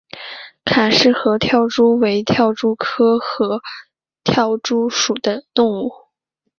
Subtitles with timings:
[0.65, 3.61] 卡氏合跳蛛为跳蛛科合
[4.23, 5.91] 跳蛛属的动物。